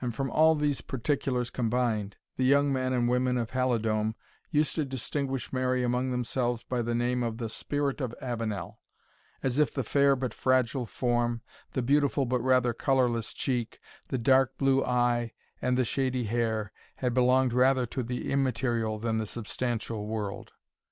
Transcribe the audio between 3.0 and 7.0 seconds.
women of the Halidome used to distinguish Mary among themselves by the